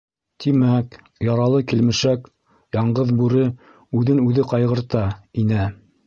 [0.43, 0.95] Тимәк,
[1.25, 2.25] яралы килмешәк—
[2.77, 3.43] яңғыҙ бүре,
[3.99, 5.03] үҙен үҙе ҡайғырта,
[5.43, 5.69] инә